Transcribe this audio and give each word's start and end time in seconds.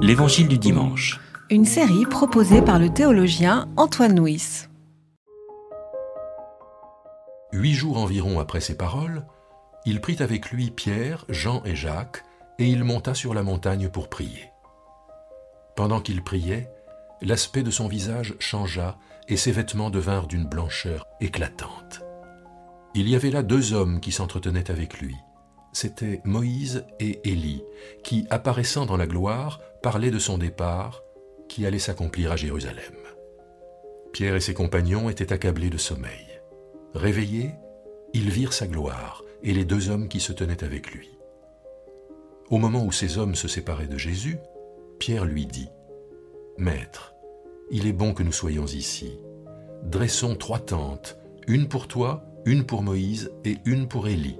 L'Évangile 0.00 0.48
du 0.48 0.58
dimanche. 0.58 1.20
Une 1.50 1.64
série 1.64 2.06
proposée 2.06 2.62
par 2.62 2.78
le 2.78 2.88
théologien 2.88 3.68
Antoine 3.76 4.18
Nuis. 4.18 4.66
Huit 7.52 7.74
jours 7.74 7.98
environ 7.98 8.40
après 8.40 8.60
ces 8.60 8.76
paroles, 8.76 9.24
il 9.84 10.00
prit 10.00 10.16
avec 10.20 10.50
lui 10.50 10.70
Pierre, 10.70 11.24
Jean 11.28 11.62
et 11.64 11.76
Jacques, 11.76 12.24
et 12.58 12.66
il 12.66 12.84
monta 12.84 13.14
sur 13.14 13.34
la 13.34 13.42
montagne 13.42 13.88
pour 13.88 14.08
prier. 14.08 14.50
Pendant 15.76 16.00
qu'il 16.00 16.22
priait, 16.22 16.70
l'aspect 17.20 17.62
de 17.62 17.70
son 17.70 17.88
visage 17.88 18.34
changea 18.38 18.96
et 19.28 19.36
ses 19.36 19.52
vêtements 19.52 19.90
devinrent 19.90 20.26
d'une 20.26 20.46
blancheur 20.46 21.06
éclatante. 21.20 22.02
Il 22.94 23.08
y 23.08 23.16
avait 23.16 23.30
là 23.30 23.42
deux 23.42 23.74
hommes 23.74 24.00
qui 24.00 24.12
s'entretenaient 24.12 24.70
avec 24.70 25.00
lui. 25.00 25.16
C'étaient 25.72 26.20
Moïse 26.24 26.84
et 26.98 27.20
Élie, 27.28 27.62
qui, 28.02 28.26
apparaissant 28.30 28.86
dans 28.86 28.96
la 28.96 29.06
gloire, 29.06 29.60
parlaient 29.82 30.10
de 30.10 30.18
son 30.18 30.38
départ, 30.38 31.02
qui 31.48 31.66
allait 31.66 31.78
s'accomplir 31.78 32.32
à 32.32 32.36
Jérusalem. 32.36 32.94
Pierre 34.12 34.36
et 34.36 34.40
ses 34.40 34.54
compagnons 34.54 35.08
étaient 35.10 35.32
accablés 35.32 35.70
de 35.70 35.78
sommeil. 35.78 36.40
Réveillés, 36.94 37.54
ils 38.14 38.30
virent 38.30 38.52
sa 38.52 38.66
gloire 38.66 39.22
et 39.42 39.52
les 39.52 39.64
deux 39.64 39.90
hommes 39.90 40.08
qui 40.08 40.20
se 40.20 40.32
tenaient 40.32 40.64
avec 40.64 40.90
lui. 40.92 41.18
Au 42.50 42.58
moment 42.58 42.84
où 42.84 42.92
ces 42.92 43.18
hommes 43.18 43.34
se 43.34 43.46
séparaient 43.46 43.86
de 43.86 43.98
Jésus, 43.98 44.38
Pierre 44.98 45.26
lui 45.26 45.46
dit, 45.46 45.68
Maître, 46.56 47.14
il 47.70 47.86
est 47.86 47.92
bon 47.92 48.14
que 48.14 48.22
nous 48.22 48.32
soyons 48.32 48.66
ici. 48.66 49.18
Dressons 49.84 50.34
trois 50.34 50.58
tentes, 50.58 51.18
une 51.46 51.68
pour 51.68 51.86
toi, 51.86 52.24
une 52.46 52.64
pour 52.64 52.82
Moïse 52.82 53.30
et 53.44 53.58
une 53.66 53.86
pour 53.86 54.08
Élie. 54.08 54.38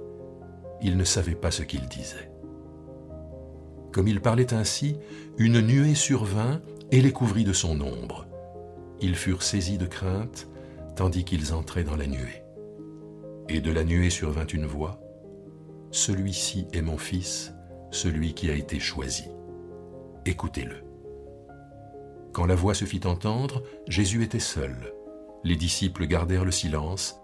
Il 0.83 0.97
ne 0.97 1.05
savait 1.05 1.35
pas 1.35 1.51
ce 1.51 1.63
qu'il 1.63 1.89
disait. 1.89 2.31
Comme 3.93 4.09
il 4.09 4.21
parlait 4.21 4.55
ainsi, 4.55 4.97
une 5.39 5.61
nuée 5.61 5.95
survint 5.95 6.61
et 6.91 7.01
les 7.01 7.13
couvrit 7.13 7.45
de 7.45 7.53
son 7.53 7.81
ombre. 7.81 8.27
Ils 9.01 9.17
furent 9.17 9.43
saisis 9.43 9.79
de 9.79 9.87
crainte 9.87 10.49
tandis 10.97 11.25
qu'ils 11.25 11.55
entraient 11.55 11.85
dans 11.85 11.97
la 11.97 12.07
nuée. 12.07 12.43
Et 13.49 13.61
de 13.61 13.71
la 13.71 13.85
nuée 13.85 14.11
survint 14.11 14.47
une 14.47 14.67
voix, 14.67 15.01
Celui-ci 15.91 16.67
est 16.73 16.83
mon 16.83 16.99
Fils, 16.99 17.55
celui 17.91 18.35
qui 18.35 18.51
a 18.51 18.55
été 18.55 18.79
choisi. 18.79 19.25
Écoutez-le. 20.27 20.85
Quand 22.33 22.45
la 22.45 22.55
voix 22.55 22.75
se 22.75 22.85
fit 22.85 23.01
entendre, 23.07 23.63
Jésus 23.87 24.23
était 24.23 24.39
seul. 24.39 24.93
Les 25.45 25.57
disciples 25.57 26.07
gardèrent 26.07 26.45
le 26.45 26.51
silence 26.51 27.19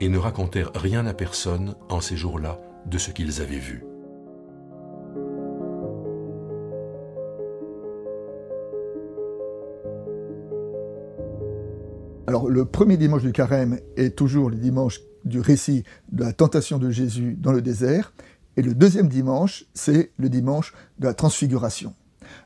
et 0.00 0.08
ne 0.08 0.16
racontèrent 0.16 0.72
rien 0.74 1.04
à 1.04 1.12
personne 1.12 1.74
en 1.90 2.00
ces 2.00 2.16
jours-là 2.16 2.58
de 2.86 2.98
ce 2.98 3.10
qu'ils 3.10 3.40
avaient 3.40 3.58
vu. 3.58 3.84
Alors 12.26 12.48
le 12.48 12.64
premier 12.64 12.96
dimanche 12.96 13.22
du 13.22 13.32
carême 13.32 13.78
est 13.96 14.16
toujours 14.16 14.50
le 14.50 14.56
dimanche 14.56 15.00
du 15.24 15.40
récit 15.40 15.84
de 16.12 16.24
la 16.24 16.32
tentation 16.32 16.78
de 16.78 16.90
Jésus 16.90 17.36
dans 17.38 17.52
le 17.52 17.62
désert, 17.62 18.12
et 18.56 18.62
le 18.62 18.74
deuxième 18.74 19.08
dimanche, 19.08 19.66
c'est 19.74 20.12
le 20.18 20.28
dimanche 20.28 20.72
de 20.98 21.06
la 21.06 21.14
transfiguration. 21.14 21.94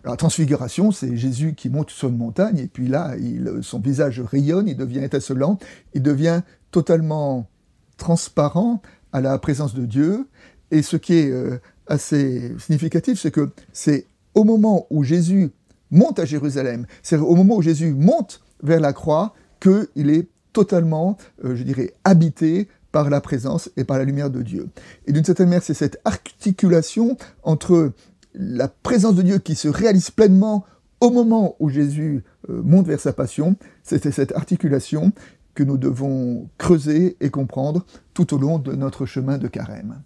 Alors, 0.02 0.14
la 0.14 0.16
transfiguration, 0.16 0.90
c'est 0.90 1.16
Jésus 1.16 1.54
qui 1.54 1.70
monte 1.70 1.90
sur 1.90 2.08
une 2.08 2.16
montagne, 2.16 2.58
et 2.58 2.66
puis 2.66 2.88
là, 2.88 3.14
son 3.62 3.80
visage 3.80 4.20
rayonne, 4.20 4.68
il 4.68 4.76
devient 4.76 5.04
étincelant, 5.04 5.58
il 5.94 6.02
devient 6.02 6.42
totalement 6.70 7.48
transparent 7.96 8.82
à 9.12 9.20
la 9.20 9.38
présence 9.38 9.74
de 9.74 9.86
Dieu. 9.86 10.26
Et 10.70 10.82
ce 10.82 10.96
qui 10.96 11.14
est 11.14 11.30
euh, 11.30 11.58
assez 11.86 12.54
significatif, 12.58 13.20
c'est 13.20 13.30
que 13.30 13.50
c'est 13.72 14.06
au 14.34 14.44
moment 14.44 14.86
où 14.90 15.02
Jésus 15.02 15.50
monte 15.90 16.18
à 16.18 16.24
Jérusalem, 16.24 16.86
c'est 17.02 17.16
au 17.16 17.34
moment 17.34 17.56
où 17.56 17.62
Jésus 17.62 17.92
monte 17.92 18.40
vers 18.62 18.80
la 18.80 18.92
croix, 18.92 19.34
qu'il 19.60 20.10
est 20.10 20.28
totalement, 20.52 21.16
euh, 21.44 21.56
je 21.56 21.62
dirais, 21.62 21.92
habité 22.04 22.68
par 22.92 23.10
la 23.10 23.20
présence 23.20 23.70
et 23.76 23.84
par 23.84 23.98
la 23.98 24.04
lumière 24.04 24.30
de 24.30 24.42
Dieu. 24.42 24.68
Et 25.06 25.12
d'une 25.12 25.24
certaine 25.24 25.46
manière, 25.46 25.62
c'est 25.62 25.74
cette 25.74 26.00
articulation 26.04 27.16
entre 27.42 27.92
la 28.34 28.68
présence 28.68 29.14
de 29.14 29.22
Dieu 29.22 29.38
qui 29.38 29.54
se 29.54 29.68
réalise 29.68 30.10
pleinement 30.10 30.64
au 31.00 31.10
moment 31.10 31.56
où 31.60 31.68
Jésus 31.68 32.24
euh, 32.48 32.62
monte 32.62 32.86
vers 32.86 33.00
sa 33.00 33.12
passion, 33.12 33.56
c'est 33.82 34.10
cette 34.10 34.32
articulation 34.32 35.12
que 35.54 35.62
nous 35.62 35.78
devons 35.78 36.48
creuser 36.58 37.16
et 37.20 37.30
comprendre 37.30 37.84
tout 38.14 38.34
au 38.34 38.38
long 38.38 38.58
de 38.58 38.72
notre 38.72 39.06
chemin 39.06 39.38
de 39.38 39.48
carême. 39.48 40.02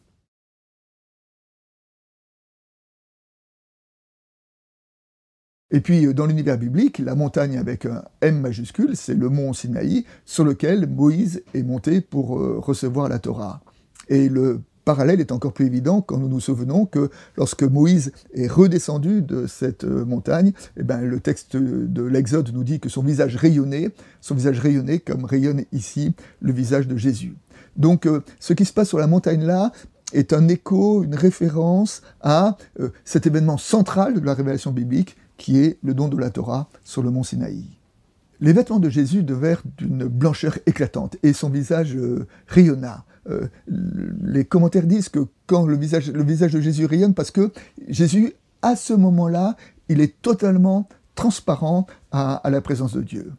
Et 5.70 5.80
puis, 5.80 6.06
euh, 6.06 6.14
dans 6.14 6.26
l'univers 6.26 6.56
biblique, 6.56 6.98
la 6.98 7.16
montagne 7.16 7.58
avec 7.58 7.84
un 7.84 8.04
M 8.20 8.40
majuscule, 8.40 8.96
c'est 8.96 9.14
le 9.14 9.28
mont 9.28 9.52
Sinaï, 9.52 10.04
sur 10.24 10.44
lequel 10.44 10.86
Moïse 10.88 11.42
est 11.52 11.64
monté 11.64 12.00
pour 12.00 12.38
euh, 12.38 12.60
recevoir 12.60 13.08
la 13.08 13.18
Torah. 13.18 13.60
Et 14.08 14.28
le 14.28 14.60
parallèle 14.84 15.20
est 15.20 15.32
encore 15.32 15.52
plus 15.52 15.66
évident 15.66 16.00
quand 16.00 16.18
nous 16.18 16.28
nous 16.28 16.40
souvenons 16.40 16.86
que 16.86 17.10
lorsque 17.36 17.62
Moïse 17.62 18.12
est 18.34 18.46
redescendu 18.46 19.22
de 19.22 19.46
cette 19.46 19.84
euh, 19.84 20.04
montagne, 20.04 20.52
eh 20.76 20.82
ben, 20.82 21.00
le 21.00 21.20
texte 21.20 21.56
de 21.56 22.02
l'Exode 22.02 22.50
nous 22.52 22.64
dit 22.64 22.80
que 22.80 22.88
son 22.88 23.02
visage 23.02 23.36
rayonnait, 23.36 23.90
son 24.20 24.34
visage 24.34 24.60
rayonnait 24.60 24.98
comme 24.98 25.24
rayonne 25.24 25.64
ici 25.72 26.14
le 26.40 26.52
visage 26.52 26.86
de 26.86 26.96
Jésus. 26.96 27.36
Donc, 27.76 28.08
ce 28.38 28.52
qui 28.52 28.64
se 28.64 28.72
passe 28.72 28.88
sur 28.88 28.98
la 28.98 29.08
montagne 29.08 29.44
là, 29.44 29.72
est 30.12 30.32
un 30.32 30.46
écho, 30.46 31.02
une 31.02 31.16
référence 31.16 32.02
à 32.20 32.56
cet 33.04 33.26
événement 33.26 33.58
central 33.58 34.20
de 34.20 34.24
la 34.24 34.34
révélation 34.34 34.70
biblique 34.70 35.16
qui 35.36 35.58
est 35.58 35.78
le 35.82 35.94
don 35.94 36.08
de 36.08 36.16
la 36.16 36.30
Torah 36.30 36.68
sur 36.84 37.02
le 37.02 37.10
mont 37.10 37.24
Sinaï. 37.24 37.64
Les 38.44 38.52
vêtements 38.52 38.78
de 38.78 38.90
Jésus 38.90 39.22
devinrent 39.22 39.62
d'une 39.78 40.04
blancheur 40.04 40.58
éclatante 40.66 41.16
et 41.22 41.32
son 41.32 41.48
visage 41.48 41.96
euh, 41.96 42.26
rayonna. 42.46 43.06
Euh, 43.30 43.48
les 43.66 44.44
commentaires 44.44 44.86
disent 44.86 45.08
que 45.08 45.20
quand 45.46 45.64
le 45.64 45.78
visage, 45.78 46.10
le 46.10 46.22
visage 46.22 46.52
de 46.52 46.60
Jésus 46.60 46.84
rayonne, 46.84 47.14
parce 47.14 47.30
que 47.30 47.52
Jésus, 47.88 48.34
à 48.60 48.76
ce 48.76 48.92
moment-là, 48.92 49.56
il 49.88 50.02
est 50.02 50.20
totalement 50.20 50.86
transparent 51.14 51.86
à 52.12 52.42
la 52.50 52.60
présence 52.60 52.92
de 52.92 53.00
Dieu. 53.00 53.32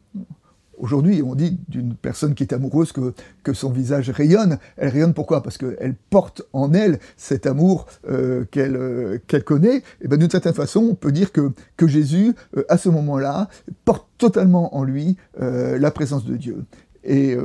Aujourd'hui, 0.77 1.21
on 1.21 1.35
dit 1.35 1.57
d'une 1.69 1.95
personne 1.95 2.35
qui 2.35 2.43
est 2.43 2.53
amoureuse 2.53 2.91
que, 2.91 3.53
son 3.53 3.71
visage 3.71 4.09
rayonne. 4.09 4.57
Elle 4.77 4.89
rayonne 4.89 5.13
pourquoi? 5.13 5.41
Parce 5.41 5.57
qu'elle 5.57 5.95
porte 6.09 6.41
en 6.53 6.73
elle 6.73 6.99
cet 7.17 7.45
amour 7.45 7.85
euh, 8.09 8.45
euh, 8.57 9.19
qu'elle 9.27 9.43
connaît. 9.43 9.83
Et 10.01 10.07
ben 10.07 10.17
d'une 10.17 10.29
certaine 10.29 10.53
façon, 10.53 10.81
on 10.91 10.95
peut 10.95 11.11
dire 11.11 11.31
que, 11.31 11.51
que 11.77 11.87
Jésus, 11.87 12.35
euh, 12.57 12.63
à 12.69 12.77
ce 12.77 12.89
moment-là, 12.89 13.47
porte 13.85 14.07
totalement 14.17 14.75
en 14.75 14.83
lui 14.83 15.17
la 15.37 15.91
présence 15.91 16.25
de 16.25 16.37
Dieu. 16.37 16.63
Et 17.03 17.37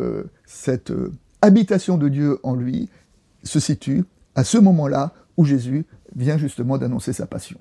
cette 0.46 0.92
habitation 1.42 1.98
de 1.98 2.08
Dieu 2.08 2.38
en 2.42 2.54
lui 2.54 2.88
se 3.42 3.58
situe 3.58 4.04
à 4.34 4.44
ce 4.44 4.56
moment-là 4.58 5.12
où 5.36 5.44
Jésus 5.44 5.84
vient 6.14 6.38
justement 6.38 6.78
d'annoncer 6.78 7.12
sa 7.12 7.26
passion. 7.26 7.58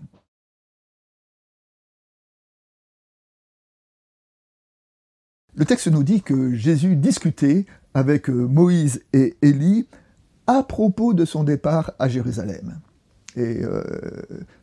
Le 5.59 5.65
texte 5.65 5.89
nous 5.89 6.03
dit 6.03 6.21
que 6.21 6.53
Jésus 6.53 6.95
discutait 6.95 7.65
avec 7.93 8.29
euh, 8.29 8.47
Moïse 8.47 9.01
et 9.11 9.35
Élie 9.41 9.87
à 10.47 10.63
propos 10.63 11.13
de 11.13 11.25
son 11.25 11.43
départ 11.43 11.91
à 11.99 12.07
Jérusalem. 12.07 12.79
Et 13.35 13.61
euh, 13.61 13.83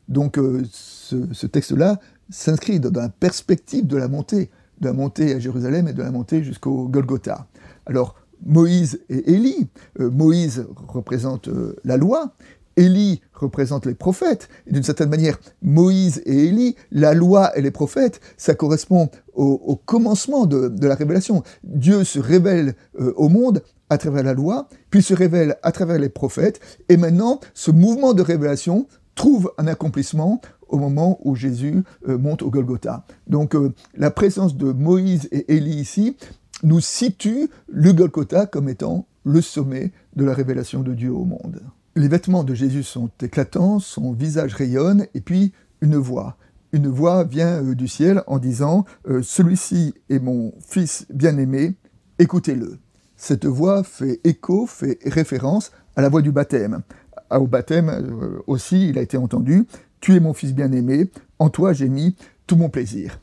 donc 0.09 0.39
euh, 0.39 0.63
ce, 0.73 1.47
texte-là 1.47 2.01
s'inscrit 2.31 2.81
dans 2.81 2.99
la 2.99 3.11
perspective 3.11 3.87
de 3.87 3.99
la 3.99 4.09
montée, 4.09 4.49
de 4.81 4.87
la 4.87 4.95
montée 4.95 5.35
à 5.35 5.39
Jérusalem 5.39 5.87
et 5.87 5.93
de 5.93 6.03
la 6.03 6.11
montée 6.11 6.43
jusqu'au 6.43 6.89
Golgotha. 6.89 7.47
Alors 7.85 8.15
Moïse 8.47 8.99
et 9.11 9.35
Élie, 9.35 9.69
Moïse 9.99 10.67
représente 10.89 11.51
la 11.85 11.99
loi, 11.99 12.35
Élie 12.77 13.21
représente 13.33 13.87
les 13.87 13.95
prophètes. 13.95 14.49
D'une 14.71 14.83
certaine 14.83 15.09
manière, 15.09 15.39
Moïse 15.63 16.23
et 16.27 16.47
Élie, 16.47 16.77
la 16.91 17.15
loi 17.15 17.57
et 17.57 17.63
les 17.63 17.71
prophètes, 17.71 18.21
ça 18.37 18.55
correspond 18.55 19.11
au, 19.35 19.77
commencement 19.77 20.47
de, 20.47 20.87
la 20.87 20.95
révélation. 20.95 21.43
Dieu 21.65 22.05
se 22.05 22.19
révèle 22.19 22.75
euh, 23.01 23.13
au 23.17 23.29
monde 23.29 23.63
à 23.91 23.99
travers 23.99 24.23
la 24.23 24.35
loi, 24.35 24.69
puis 24.91 25.03
se 25.03 25.15
révèle 25.15 25.57
à 25.63 25.73
travers 25.73 25.99
les 25.99 26.09
prophètes. 26.09 26.61
Et 26.89 26.97
maintenant, 26.97 27.41
ce 27.55 27.71
mouvement 27.71 28.15
de 28.15 28.23
révélation 28.23 28.87
trouve 29.15 29.53
un 29.59 29.67
accomplissement 29.67 30.41
au 30.69 30.79
moment 30.79 31.19
où 31.25 31.35
Jésus 31.35 31.83
euh, 32.09 32.19
monte 32.19 32.43
au 32.43 32.51
Golgotha. 32.51 33.05
Donc 33.27 33.55
euh, 33.55 33.73
la 33.97 34.11
présence 34.11 34.57
de 34.57 34.73
Moïse 34.73 35.29
et 35.33 35.57
Élie 35.57 35.77
ici 35.77 36.17
nous 36.63 36.81
situe 36.81 37.49
le 37.69 37.93
Golgotha 37.93 38.47
comme 38.47 38.69
étant 38.69 39.07
le 39.25 39.41
sommet 39.41 39.93
de 40.15 40.25
la 40.25 40.35
révélation 40.35 40.83
de 40.83 40.95
Dieu 40.95 41.13
au 41.13 41.25
monde. 41.25 41.61
Les 41.99 42.09
vêtements 42.09 42.45
de 42.45 42.53
Jésus 42.53 42.83
sont 42.83 43.09
éclatants, 43.23 43.79
son 43.79 44.13
visage 44.13 44.53
rayonne, 44.53 45.07
et 45.15 45.23
puis 45.23 45.55
une 45.81 45.97
voix. 45.97 46.37
Une 46.73 46.89
voix 46.89 47.25
vient 47.25 47.63
euh, 47.63 47.75
du 47.75 47.89
ciel 47.89 48.23
en 48.27 48.39
disant 48.39 48.85
euh, 49.09 49.23
Celui-ci 49.23 49.95
est 50.11 50.19
mon 50.19 50.53
fils 50.61 51.07
bien-aimé, 51.09 51.75
écoutez-le. 52.19 52.77
Cette 53.17 53.47
voix 53.47 53.83
fait 53.83 54.21
écho, 54.25 54.67
fait 54.67 54.99
référence 55.07 55.73
à 55.97 56.03
la 56.03 56.11
voix 56.11 56.21
du 56.21 56.33
baptême. 56.33 56.83
Au 57.31 57.47
baptême 57.47 57.89
euh, 57.89 58.43
aussi, 58.47 58.91
il 58.91 58.99
a 58.99 59.03
été 59.03 59.17
entendu 59.17 59.67
Tu 60.01 60.17
es 60.17 60.21
mon 60.21 60.35
fils 60.35 60.53
bien-aimé, 60.53 61.11
en 61.39 61.49
toi 61.49 61.73
j'ai 61.73 61.89
mis 61.89 62.15
tout 62.47 62.57
mon 62.57 62.69
plaisir. 62.69 63.19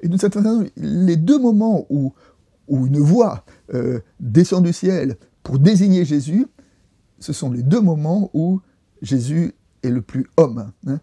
Et 0.00 0.08
d'une 0.08 0.18
certaine 0.18 0.44
façon, 0.44 0.66
les 0.76 1.16
deux 1.16 1.38
moments 1.38 1.84
où, 1.90 2.14
une 2.70 3.00
voix 3.00 3.44
descend 4.18 4.64
du 4.64 4.72
ciel 4.72 5.16
pour 5.42 5.58
désigner 5.58 6.06
Jésus, 6.06 6.46
ce 7.24 7.32
sont 7.32 7.50
les 7.50 7.62
deux 7.62 7.80
moments 7.80 8.30
où 8.34 8.60
Jésus 9.00 9.54
est 9.82 9.90
le 9.90 10.02
plus 10.02 10.26
homme. 10.36 10.70
Hein. 10.86 11.00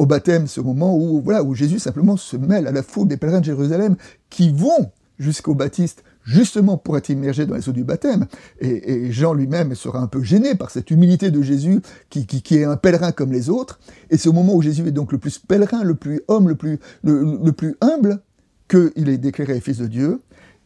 Au 0.00 0.06
baptême, 0.06 0.46
ce 0.48 0.60
moment 0.60 0.96
où, 0.96 1.20
voilà, 1.20 1.44
où 1.44 1.54
Jésus 1.54 1.78
simplement 1.78 2.16
se 2.16 2.36
mêle 2.36 2.66
à 2.66 2.72
la 2.72 2.82
foule 2.82 3.06
des 3.06 3.16
pèlerins 3.16 3.40
de 3.40 3.44
Jérusalem 3.44 3.96
qui 4.30 4.50
vont 4.50 4.90
jusqu'au 5.18 5.54
Baptiste 5.54 6.02
justement 6.24 6.76
pour 6.76 6.96
être 6.96 7.08
immergé 7.08 7.46
dans 7.46 7.54
les 7.54 7.68
eaux 7.68 7.72
du 7.72 7.84
baptême. 7.84 8.26
Et, 8.60 9.12
Jean 9.12 9.32
lui-même 9.32 9.74
sera 9.74 10.00
un 10.00 10.06
peu 10.06 10.22
gêné 10.22 10.54
par 10.54 10.70
cette 10.70 10.90
humilité 10.90 11.30
de 11.30 11.40
Jésus 11.40 11.80
qui, 12.08 12.26
qui, 12.26 12.56
est 12.56 12.64
un 12.64 12.76
pèlerin 12.76 13.12
comme 13.12 13.32
les 13.32 13.48
autres. 13.48 13.78
Et 14.10 14.16
c'est 14.16 14.28
au 14.28 14.32
moment 14.32 14.54
où 14.54 14.62
Jésus 14.62 14.86
est 14.86 14.92
donc 14.92 15.12
le 15.12 15.18
plus 15.18 15.38
pèlerin, 15.38 15.84
le 15.84 15.94
plus 15.94 16.22
homme, 16.28 16.48
le 16.48 16.56
plus, 16.56 16.78
le, 17.04 17.52
plus 17.52 17.76
humble, 17.80 18.20
qu'il 18.68 19.08
est 19.08 19.18
déclaré 19.18 19.60
fils 19.60 19.78
de 19.78 19.86
Dieu. 19.86 20.20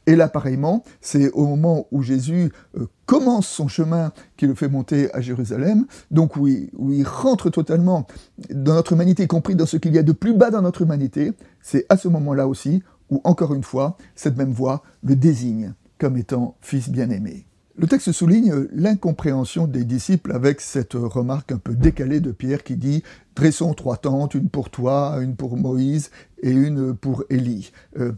Et 0.06 0.16
là, 0.16 0.28
pareillement, 0.28 0.84
c'est 1.00 1.30
au 1.30 1.46
moment 1.46 1.86
où 1.90 2.02
Jésus 2.02 2.52
euh, 2.76 2.86
commence 3.06 3.46
son 3.46 3.68
chemin 3.68 4.12
qui 4.36 4.46
le 4.46 4.54
fait 4.54 4.68
monter 4.68 5.12
à 5.14 5.20
Jérusalem, 5.20 5.86
donc 6.10 6.36
où 6.36 6.46
il, 6.46 7.04
rentre 7.06 7.50
totalement 7.50 8.06
dans 8.50 8.74
notre 8.74 8.92
humanité, 8.92 9.24
y 9.24 9.26
compris 9.26 9.54
dans 9.54 9.66
ce 9.66 9.76
qu'il 9.76 9.94
y 9.94 9.98
a 9.98 10.02
de 10.02 10.12
plus 10.12 10.34
bas 10.34 10.50
dans 10.50 10.62
notre 10.62 10.82
humanité, 10.82 11.32
c'est 11.62 11.86
à 11.88 11.96
ce 11.96 12.08
moment-là 12.08 12.46
aussi 12.46 12.82
où, 13.10 13.20
encore 13.24 13.54
une 13.54 13.62
fois, 13.62 13.96
cette 14.14 14.36
même 14.36 14.52
voix 14.52 14.82
le 15.02 15.16
désigne 15.16 15.74
comme 15.98 16.16
étant 16.16 16.56
fils 16.60 16.90
bien-aimé. 16.90 17.46
Le 17.76 17.88
texte 17.88 18.12
souligne 18.12 18.68
l'incompréhension 18.72 19.66
des 19.66 19.84
disciples 19.84 20.32
avec 20.32 20.60
cette 20.60 20.94
remarque 20.94 21.50
un 21.50 21.58
peu 21.58 21.74
décalée 21.74 22.20
de 22.20 22.30
Pierre 22.30 22.62
qui 22.62 22.76
dit 22.76 23.02
Dressons 23.34 23.74
trois 23.74 23.96
tentes, 23.96 24.34
une 24.34 24.48
pour 24.48 24.70
toi, 24.70 25.18
une 25.20 25.34
pour 25.34 25.56
Moïse 25.56 26.10
et 26.40 26.52
une 26.52 26.94
pour 26.94 27.24
Élie. 27.30 27.72
Euh, 27.98 28.12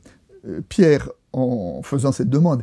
Pierre, 0.69 1.11
en 1.33 1.83
faisant 1.83 2.13
cette 2.13 2.31
demande, 2.31 2.63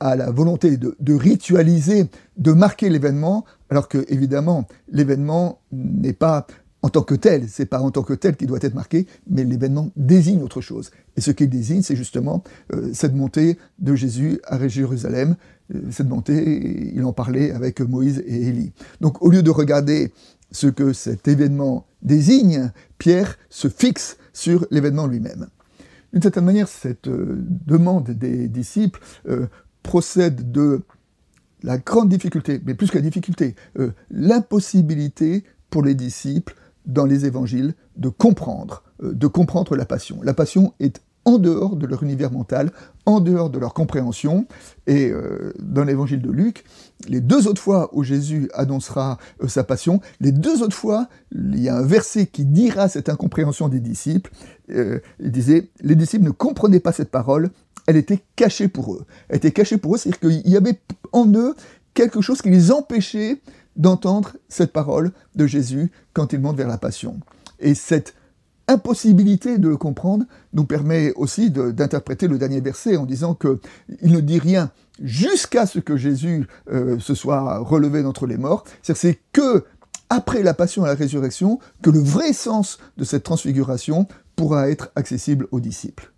a 0.00 0.16
la 0.16 0.30
volonté 0.30 0.76
de, 0.76 0.96
de 0.98 1.14
ritualiser, 1.14 2.06
de 2.38 2.52
marquer 2.52 2.88
l'événement, 2.88 3.44
alors 3.68 3.88
que 3.88 4.04
évidemment 4.08 4.66
l'événement 4.90 5.60
n'est 5.72 6.14
pas 6.14 6.46
en 6.82 6.88
tant 6.88 7.02
que 7.02 7.14
tel, 7.14 7.48
c'est 7.48 7.66
pas 7.66 7.80
en 7.80 7.90
tant 7.90 8.02
que 8.02 8.14
tel 8.14 8.36
qui 8.36 8.46
doit 8.46 8.58
être 8.62 8.74
marqué, 8.74 9.06
mais 9.28 9.44
l'événement 9.44 9.90
désigne 9.96 10.42
autre 10.42 10.60
chose. 10.60 10.90
Et 11.16 11.20
ce 11.20 11.30
qu'il 11.30 11.50
désigne, 11.50 11.82
c'est 11.82 11.96
justement 11.96 12.42
euh, 12.72 12.90
cette 12.94 13.14
montée 13.14 13.58
de 13.78 13.94
Jésus 13.94 14.40
à 14.46 14.66
Jérusalem. 14.66 15.36
Euh, 15.74 15.80
cette 15.90 16.08
montée, 16.08 16.92
il 16.94 17.04
en 17.04 17.12
parlait 17.12 17.50
avec 17.50 17.80
Moïse 17.80 18.22
et 18.26 18.48
Élie. 18.48 18.72
Donc 19.00 19.22
au 19.22 19.30
lieu 19.30 19.42
de 19.42 19.50
regarder 19.50 20.12
ce 20.52 20.68
que 20.68 20.92
cet 20.92 21.28
événement 21.28 21.86
désigne, 22.02 22.72
Pierre 22.98 23.38
se 23.50 23.68
fixe 23.68 24.16
sur 24.32 24.66
l'événement 24.70 25.06
lui-même. 25.06 25.48
D'une 26.12 26.22
certaine 26.22 26.44
manière, 26.44 26.68
cette 26.68 27.08
euh, 27.08 27.36
demande 27.38 28.10
des 28.10 28.48
disciples 28.48 29.00
procède 29.82 30.50
de 30.52 30.82
la 31.62 31.78
grande 31.78 32.08
difficulté, 32.08 32.60
mais 32.64 32.74
plus 32.74 32.90
que 32.90 32.98
la 32.98 33.02
difficulté, 33.02 33.54
l'impossibilité 34.10 35.44
pour 35.70 35.82
les 35.82 35.94
disciples 35.94 36.54
dans 36.86 37.06
les 37.06 37.26
évangiles 37.26 37.74
de 37.96 38.08
comprendre, 38.08 38.82
euh, 39.02 39.12
de 39.12 39.26
comprendre 39.26 39.76
la 39.76 39.84
passion. 39.84 40.20
La 40.22 40.34
passion 40.34 40.74
est 40.80 41.00
en 41.24 41.38
dehors 41.38 41.76
de 41.76 41.86
leur 41.86 42.02
univers 42.02 42.32
mental, 42.32 42.70
en 43.06 43.20
dehors 43.20 43.50
de 43.50 43.58
leur 43.58 43.74
compréhension. 43.74 44.46
Et 44.86 45.10
euh, 45.10 45.52
dans 45.58 45.84
l'évangile 45.84 46.22
de 46.22 46.30
Luc, 46.30 46.64
les 47.08 47.20
deux 47.20 47.46
autres 47.46 47.60
fois 47.60 47.90
où 47.92 48.02
Jésus 48.02 48.50
annoncera 48.54 49.18
euh, 49.42 49.48
sa 49.48 49.64
passion, 49.64 50.00
les 50.20 50.32
deux 50.32 50.62
autres 50.62 50.76
fois, 50.76 51.08
il 51.32 51.60
y 51.60 51.68
a 51.68 51.76
un 51.76 51.84
verset 51.84 52.26
qui 52.26 52.44
dira 52.44 52.88
cette 52.88 53.08
incompréhension 53.08 53.68
des 53.68 53.80
disciples. 53.80 54.30
il 54.68 55.30
disait, 55.32 55.70
les 55.80 55.96
disciples 55.96 56.24
ne 56.24 56.30
comprenaient 56.30 56.80
pas 56.80 56.92
cette 56.92 57.10
parole, 57.10 57.50
elle 57.86 57.96
était 57.96 58.22
cachée 58.36 58.68
pour 58.68 58.94
eux. 58.94 59.04
Elle 59.28 59.38
était 59.38 59.52
cachée 59.52 59.78
pour 59.78 59.94
eux, 59.94 59.98
c'est-à-dire 59.98 60.20
qu'il 60.20 60.52
y 60.52 60.56
avait 60.56 60.80
en 61.12 61.26
eux 61.34 61.54
quelque 61.94 62.20
chose 62.20 62.40
qui 62.40 62.50
les 62.50 62.70
empêchait 62.70 63.40
d'entendre 63.76 64.36
cette 64.48 64.72
parole 64.72 65.12
de 65.34 65.46
Jésus 65.46 65.90
quand 66.12 66.32
il 66.32 66.40
monte 66.40 66.56
vers 66.56 66.68
la 66.68 66.78
passion. 66.78 67.18
Et 67.58 67.74
cette 67.74 68.14
impossibilité 68.70 69.58
de 69.58 69.68
le 69.68 69.76
comprendre 69.76 70.24
nous 70.52 70.64
permet 70.64 71.12
aussi 71.14 71.50
d'interpréter 71.50 72.28
le 72.28 72.38
dernier 72.38 72.60
verset 72.60 72.96
en 72.96 73.04
disant 73.04 73.34
qu'il 73.34 74.12
ne 74.12 74.20
dit 74.20 74.38
rien 74.38 74.70
jusqu'à 75.02 75.66
ce 75.66 75.78
que 75.78 75.96
Jésus 75.96 76.46
euh, 76.70 76.98
se 76.98 77.14
soit 77.14 77.58
relevé 77.58 78.02
d'entre 78.02 78.26
les 78.26 78.36
morts. 78.36 78.64
C'est 78.82 79.18
que 79.32 79.64
après 80.08 80.42
la 80.42 80.54
passion 80.54 80.84
et 80.84 80.88
la 80.88 80.94
résurrection 80.94 81.58
que 81.82 81.90
le 81.90 82.00
vrai 82.00 82.32
sens 82.32 82.78
de 82.96 83.04
cette 83.04 83.22
transfiguration 83.22 84.06
pourra 84.36 84.68
être 84.68 84.90
accessible 84.96 85.46
aux 85.50 85.60
disciples. 85.60 86.12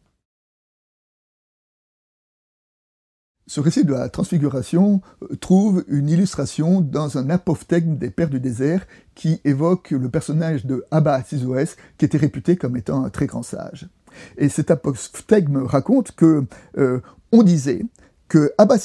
Ce 3.53 3.61
récit 3.61 3.85
de 3.85 3.93
la 3.93 4.09
transfiguration 4.09 5.03
euh, 5.23 5.37
trouve 5.37 5.85
une 5.89 6.09
illustration 6.09 6.81
dans 6.81 7.19
un 7.19 7.29
apophthegme 7.29 7.99
des 7.99 8.09
Pères 8.09 8.31
du 8.31 8.41
désert 8.41 8.87
qui 9.15 9.43
évoque 9.45 9.91
le 9.91 10.09
personnage 10.09 10.65
de 10.65 10.87
Abba 10.91 11.21
qui 11.21 12.05
était 12.07 12.17
réputé 12.17 12.57
comme 12.57 12.79
étant 12.79 13.05
un 13.05 13.11
très 13.11 13.27
grand 13.27 13.43
sage. 13.43 13.91
Et 14.39 14.49
cet 14.49 14.71
apophthegme 14.71 15.65
raconte 15.65 16.13
que 16.13 16.47
euh, 16.79 17.01
on 17.31 17.43
disait 17.43 17.85
que 18.27 18.55
Abba 18.57 18.77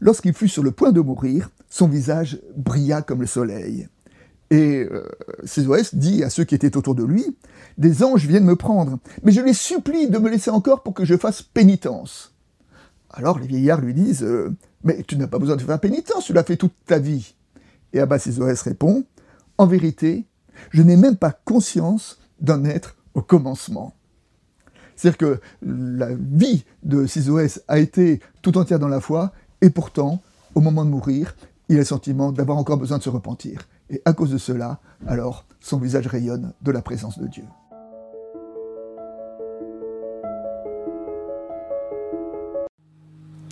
lorsqu'il 0.00 0.34
fut 0.34 0.48
sur 0.48 0.64
le 0.64 0.72
point 0.72 0.90
de 0.90 1.00
mourir, 1.00 1.48
son 1.70 1.86
visage 1.86 2.40
brilla 2.56 3.00
comme 3.00 3.20
le 3.20 3.28
soleil. 3.28 3.86
Et 4.50 4.88
euh, 4.90 5.06
dit 5.92 6.24
à 6.24 6.30
ceux 6.30 6.42
qui 6.42 6.56
étaient 6.56 6.76
autour 6.76 6.96
de 6.96 7.04
lui, 7.04 7.36
Des 7.76 8.02
anges 8.02 8.26
viennent 8.26 8.44
me 8.44 8.56
prendre, 8.56 8.98
mais 9.22 9.30
je 9.30 9.40
les 9.40 9.54
supplie 9.54 10.10
de 10.10 10.18
me 10.18 10.30
laisser 10.30 10.50
encore 10.50 10.82
pour 10.82 10.94
que 10.94 11.04
je 11.04 11.16
fasse 11.16 11.42
pénitence. 11.42 12.34
Alors 13.10 13.38
les 13.38 13.46
vieillards 13.46 13.80
lui 13.80 13.94
disent 13.94 14.22
euh, 14.22 14.54
Mais 14.84 15.02
tu 15.02 15.16
n'as 15.16 15.26
pas 15.26 15.38
besoin 15.38 15.56
de 15.56 15.62
faire 15.62 15.80
pénitence, 15.80 16.26
tu 16.26 16.32
l'as 16.32 16.44
fait 16.44 16.56
toute 16.56 16.74
ta 16.86 16.98
vie. 16.98 17.34
Et 17.92 18.00
Abba 18.00 18.18
Sisoès 18.18 18.60
répond 18.62 19.04
En 19.56 19.66
vérité, 19.66 20.26
je 20.70 20.82
n'ai 20.82 20.96
même 20.96 21.16
pas 21.16 21.32
conscience 21.32 22.18
d'en 22.40 22.64
être 22.64 22.96
au 23.14 23.22
commencement. 23.22 23.94
C'est-à-dire 24.96 25.18
que 25.18 25.40
la 25.62 26.08
vie 26.14 26.64
de 26.82 27.06
Sisoès 27.06 27.62
a 27.68 27.78
été 27.78 28.20
tout 28.42 28.58
entière 28.58 28.80
dans 28.80 28.88
la 28.88 29.00
foi, 29.00 29.32
et 29.60 29.70
pourtant, 29.70 30.20
au 30.54 30.60
moment 30.60 30.84
de 30.84 30.90
mourir, 30.90 31.36
il 31.68 31.76
a 31.76 31.80
le 31.80 31.84
sentiment 31.84 32.32
d'avoir 32.32 32.58
encore 32.58 32.78
besoin 32.78 32.98
de 32.98 33.02
se 33.02 33.08
repentir. 33.08 33.68
Et 33.90 34.02
à 34.04 34.12
cause 34.12 34.30
de 34.30 34.38
cela, 34.38 34.80
alors, 35.06 35.46
son 35.60 35.78
visage 35.78 36.06
rayonne 36.06 36.52
de 36.62 36.72
la 36.72 36.82
présence 36.82 37.18
de 37.18 37.28
Dieu. 37.28 37.44